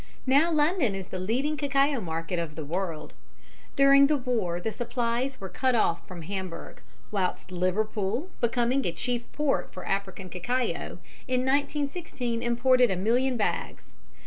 [0.25, 3.13] Now London is the leading cacao market of the world.
[3.75, 6.81] During the war the supplies were cut off from Hamburg,
[7.11, 13.93] whilst Liverpool, becoming a chief port for African cacao, in 1916 imported a million bags.